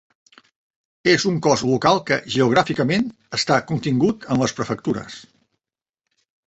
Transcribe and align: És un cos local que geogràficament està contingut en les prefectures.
És 1.11 1.25
un 1.31 1.37
cos 1.49 1.65
local 1.73 2.01
que 2.07 2.19
geogràficament 2.37 3.07
està 3.41 3.61
contingut 3.73 4.27
en 4.37 4.43
les 4.45 4.59
prefectures. 4.61 5.25